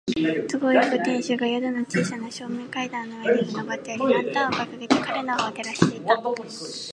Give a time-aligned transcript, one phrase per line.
[0.49, 6.17] 都合よく、亭主が宿の小さな正面階段の上に立っており、ランタンをかかげて彼のほうを照らしていた。